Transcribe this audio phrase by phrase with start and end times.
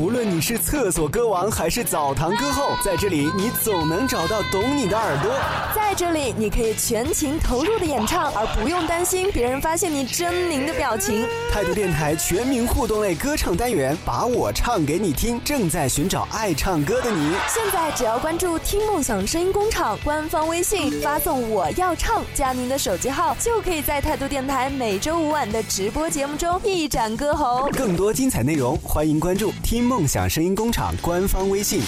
[0.00, 5.30] 无论你是厕所歌王还是澡堂歌后，在这里你总能找到懂你的耳朵。
[5.74, 11.26] 在这里，你可以全情投入的演唱，而不用担心别人发现你狰狞的表情。
[11.52, 17.34] 态度电台全民互动类歌唱单元，把我唱给你听，正在寻找爱唱歌的你。
[17.46, 27.68] 现在只要关注“听梦想声音工厂”官方微信，发送“我要唱”加您的手机号，就可以在态度电台每周五晚的直播节目中一展歌喉。
[27.76, 31.80] 更多精彩内容，欢迎关注“听梦想声音工厂”官方微信。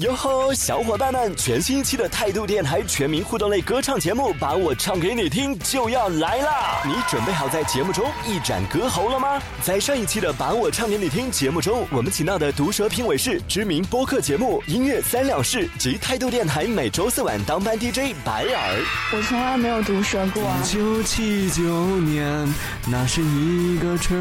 [0.00, 1.36] 哟吼，小伙伴们！
[1.36, 6.80] 全新一期的态度电台全民互动类歌唱节目《把我唱给你听》就要来啦！
[6.86, 9.38] 你准备好在节目中一展歌喉了吗？
[9.62, 18.82] 在上一期的《把我唱给你听》节目中，我们请到的毒舌评委是知名播客节目《音乐三两事》及态度电台每周四晚当班 DJ 白耳。
[19.12, 20.42] 我从来没有毒舌过。
[20.42, 21.62] 一九七九
[22.00, 22.48] 年，
[22.86, 24.18] 那是一个春。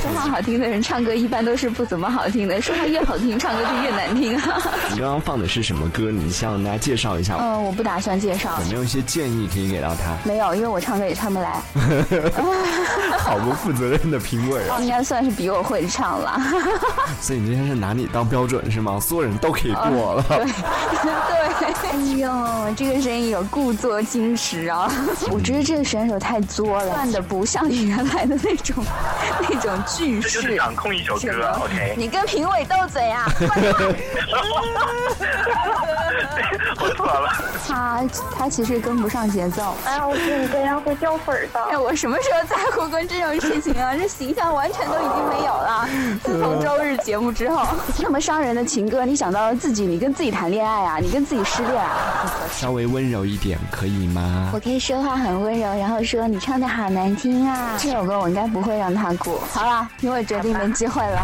[0.00, 4.40] 说话好听的人唱歌一般都是不怎么好听的，说话越好听，唱歌就越难听。
[4.94, 6.08] 你刚刚放的是什么歌？
[6.12, 7.36] 你向大家介绍一下。
[7.40, 8.60] 嗯，我不打算介绍。
[8.60, 10.16] 有没有一些建议可以给到他？
[10.24, 11.60] 没有，因为我唱歌也唱不来。
[13.18, 14.78] 好不负责任的评委啊！
[14.80, 16.40] 应该算是比我会唱了。
[17.20, 18.98] 所以你今天是拿你当标准是吗？
[19.00, 20.24] 所有人都可以过了。
[20.28, 20.54] 对对。
[21.94, 24.90] 哎呦，这个声音有故作矜持啊！
[25.30, 28.84] 我觉得这个选手太作了，扮的不像你原来的那种
[29.48, 30.28] 那种句式。
[30.28, 31.94] 这就是掌控一首歌，OK？
[31.96, 33.26] 你跟评委斗嘴啊？
[36.80, 37.28] 我错了。
[37.66, 38.00] 他
[38.36, 39.74] 他其实跟不上节奏。
[39.84, 41.62] 哎呀，我觉得你这样会掉粉的。
[41.70, 43.94] 哎，我什么时候在乎过这种事情啊？
[43.98, 45.88] 这形象完全都已经没有了。
[46.22, 47.66] 自从周日节目之后，
[47.98, 50.98] 那么伤人的情歌，你想到了自己，你跟自己谈恋爱啊？
[51.00, 52.30] 你跟自己失恋啊？
[52.52, 54.50] 稍微温柔一点可以吗？
[54.52, 57.70] 我可以说话很温柔，然后说你唱的好难听啊。
[57.78, 59.40] 这首歌我应该不会让他过。
[59.52, 61.22] 好了，因为决定没机会了。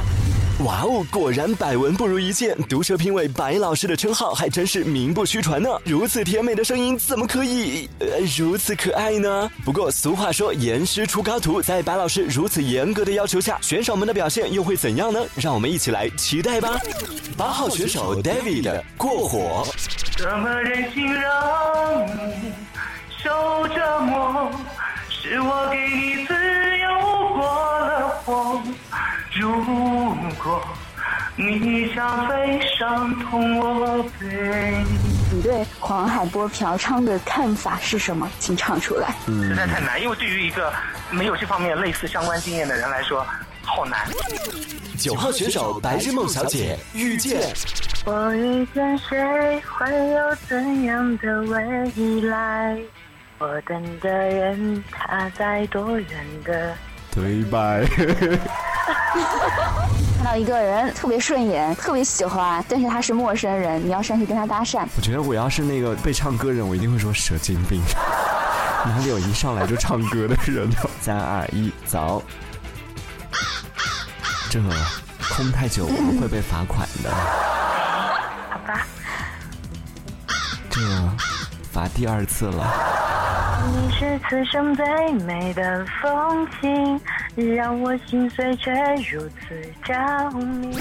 [0.65, 5.71] 哇哦，果然百闻不如一见，毒舌评委白老师的称号还真是名不虚传呢。
[5.85, 8.07] 如此甜美的声音，怎么可以呃
[8.37, 9.51] 如此可爱呢？
[9.65, 15.19] 不过俗话说严师出高徒，在白老师如此严格的要求下，选手们的表现又会怎样呢？
[15.35, 16.79] 让我们一起来期待吧。
[17.39, 19.67] 八号选手 David 过火。
[20.19, 22.53] 怎么忍心让你
[23.25, 24.51] 受折磨？
[25.09, 25.70] 是我
[31.37, 34.75] 你想飞伤痛我背，
[35.33, 38.31] 你对黄海波嫖娼的看法是什么？
[38.39, 39.15] 请唱出来。
[39.27, 40.73] 实在太难，因为对于一个
[41.11, 43.27] 没有这方面类似相关经验的人来说，
[43.63, 44.07] 好难。
[44.99, 47.41] 九号选手白日梦小姐遇见。
[48.05, 52.79] 我遇见谁，会有怎样的未来？
[53.39, 56.09] 我等的人，他在多远
[56.45, 56.77] 的
[57.15, 57.87] 对白？
[60.21, 64.87] 看到一个人特别顺眼，特别喜欢，但是他是陌生人，你要上去跟他搭讪。
[64.95, 67.81] 我觉得我要是那个被唱歌人，我一定会说蛇精病。
[68.85, 70.77] 哪里有一上来就唱歌的人呢？
[71.01, 72.23] 三二一，走！
[74.51, 74.61] 这
[75.35, 75.87] 空太久
[76.21, 77.11] 会被罚款的。
[78.51, 78.87] 好吧。
[80.69, 80.83] 这
[81.73, 82.71] 罚第二次了。
[83.73, 87.01] 你是此生最美的风景，
[87.37, 88.73] 让我心碎却
[89.11, 90.77] 如此着迷。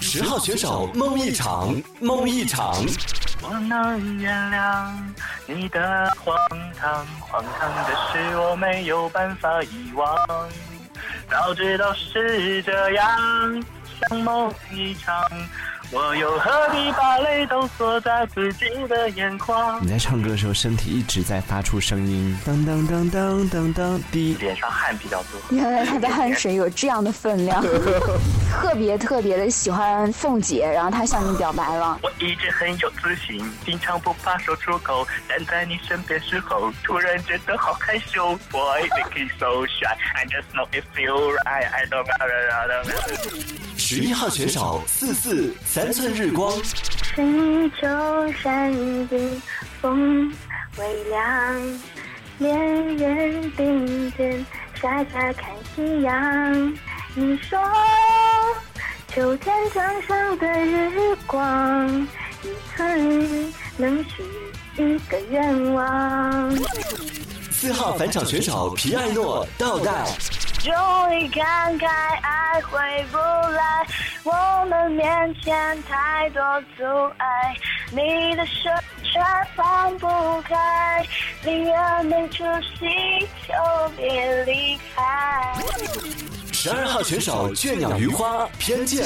[0.00, 2.74] 十号选手梦一场，梦一场。
[3.42, 4.92] 我能原谅
[5.46, 6.36] 你的荒
[6.78, 10.16] 唐，荒唐的是我没有办法遗忘。
[11.30, 13.64] 早知道是这样，
[14.08, 15.24] 像梦一场。
[15.92, 19.80] 我又何必把泪都锁在自己的眼眶？
[19.82, 25.40] 你在唱歌的时候，身体一直在发出声音，噔噔噔噔噔噔，滴，脸上汗比较多。
[25.50, 27.60] 原来他的汗水有这样的分量，
[28.48, 31.98] 特别特别的喜欢凤姐，然后他向你表白了。
[32.02, 38.38] 我一直很有自信，经常不怕说出口，但在你身边时候，突然觉得好害羞。
[38.52, 41.68] Boy, make it so shy, I just know it feel right.
[41.68, 43.69] I don't know.
[43.92, 46.56] 十一号选手四四三寸日光。
[46.62, 48.72] 是你就闪
[49.08, 49.42] 电
[49.80, 50.32] 风
[50.78, 51.80] 微凉，
[52.38, 54.46] 恋人并肩
[54.80, 56.72] 傻傻看夕阳。
[57.16, 57.58] 你说
[59.08, 61.90] 秋天墙上的日光，
[62.44, 64.22] 一寸能许
[64.76, 66.54] 一个愿望。
[67.60, 69.92] 四号返场选手皮艾诺倒带。
[70.60, 71.86] 终于看开
[72.22, 73.86] 爱回不来，
[74.24, 76.40] 我们面前太多
[76.74, 76.82] 阻
[77.18, 77.54] 碍，
[77.90, 78.70] 你的手
[79.02, 79.20] 却
[79.54, 80.08] 放不
[80.40, 81.06] 开，
[81.44, 85.52] 宁愿没出息就别离开。
[86.54, 89.04] 十二号选手倦鸟鱼花偏见。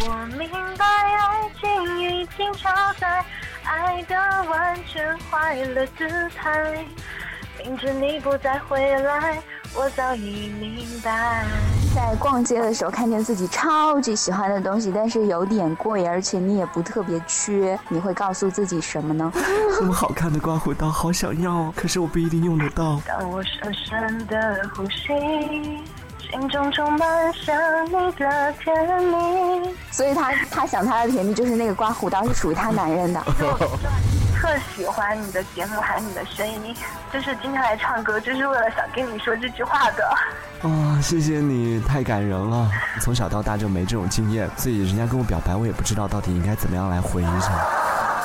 [0.00, 2.68] 我明白爱情已经超
[2.98, 3.24] 载，
[3.64, 4.14] 爱的
[4.50, 6.84] 完全坏了姿态。
[7.64, 9.42] 明知你不再回来，
[9.74, 11.46] 我早已明白。
[11.94, 19.32] 在逛街的时候看见自己超级喜欢的东西，但是有点贵，而且你也不特别缺，你会告诉自己什么呢？
[19.74, 23.00] 这么好看的刮胡刀，好想要，可是我不一定用得到。
[23.06, 25.80] 当我深深的呼吸，
[26.34, 27.54] 心中充满想
[27.86, 29.72] 你的甜蜜。
[29.92, 33.22] 所以他他想他的甜蜜就是那个刮胡刀是属于他男人的。
[34.34, 36.76] 特喜欢你的节目，还有你的声音，
[37.10, 40.14] 就是今天来唱歌，就是为了想跟你说这句话的。
[40.62, 42.68] 哦，谢谢你，太感人了。
[43.00, 47.52] 从小到大就没这种经验，所以人家跟我表白，我也不知道到底应该怎么样来回一下。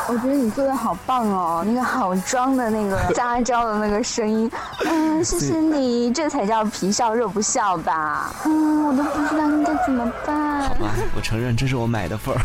[0.09, 4.49] 我觉得你做的好棒哦，那个好装的那个撒娇的那个声音，
[4.85, 8.33] 嗯，谢谢你，这才叫皮笑肉不笑吧？
[8.45, 10.61] 嗯，我都不知道应该怎么办。
[10.63, 12.41] 好吧，我承认这是我买的份儿。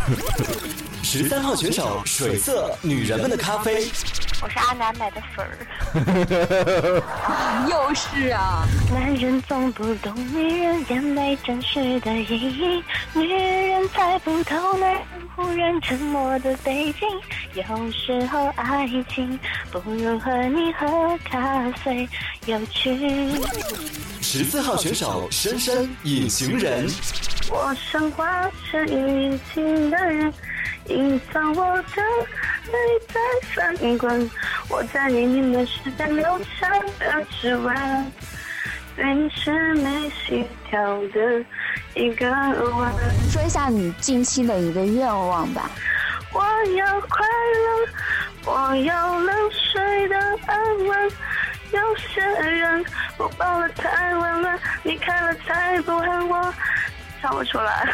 [1.02, 3.90] 十三号选手水色，女人们的咖啡。
[4.44, 5.56] 我是阿南买的粉儿。
[7.70, 15.00] 又是啊，男人总不懂女人眼泪真实的意义，女人猜不透男人
[15.34, 17.08] 忽然沉默的背景。
[17.54, 19.40] 有时候爱情
[19.72, 22.06] 不如和你喝咖啡
[22.44, 23.30] 有趣。
[24.20, 26.86] 十四号选手深深，隐形人。
[27.50, 30.30] 我想化成隐形的人，
[30.88, 32.78] 隐藏我的泪在
[33.54, 34.30] 翻滚。
[34.68, 36.68] 我在你明的时代留下
[36.98, 38.12] 的指纹，
[38.96, 41.44] 对你是没心跳的
[41.94, 42.92] 一个吻。
[43.30, 45.70] 说一下你近期的一个愿望吧。
[46.32, 46.42] 我
[46.76, 47.26] 要快
[47.64, 50.16] 乐，我要能睡得
[50.46, 51.10] 安稳。
[51.72, 52.84] 有些人
[53.16, 56.54] 我抱了太晚了，你看了才不恨我。
[57.20, 57.88] 唱不出来。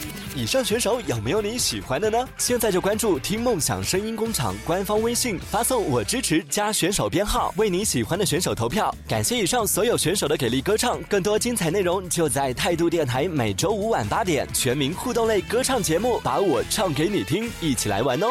[0.36, 2.28] 以上选手有没有你喜欢的呢？
[2.36, 8.94] 现在就关注“听梦想声音工厂”官方微信，发送“我支持”加选手编号，为你喜欢的选手投票。
[9.08, 18.26] 感谢以上所有选手的给力歌唱，更多精彩内容就在态度电台每周五晚八点全民互动类歌唱节目，把我唱给你听，一起来玩哦！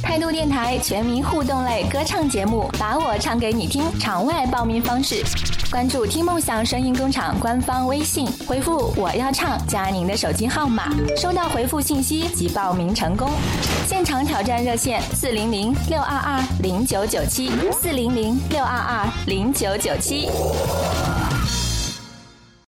[0.00, 3.82] 态度电台全民互动类歌唱节目，把我唱给你听。
[3.98, 5.24] 场外报名方式：
[5.72, 13.30] 关注“听梦想声音工厂”官方微信，回复“我要唱”加您的手机号码，收到回复信息即报名成功。
[13.86, 20.28] 现场挑战热线：四零零六二二零九九七，四零零六二二零九九七。